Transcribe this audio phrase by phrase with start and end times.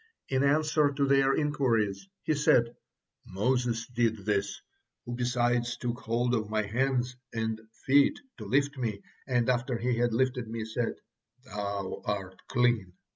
[0.29, 2.75] In answer to their inquiries he said,
[3.27, 4.59] "Moses did this,
[5.05, 9.95] who besides took hold of my hands and feet to lift me, and after he
[9.97, 10.95] had lifted me, said,
[11.45, 12.93] 'Thou art clean.'